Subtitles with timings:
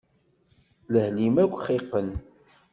[0.91, 2.09] Lehl-im akk xiqen.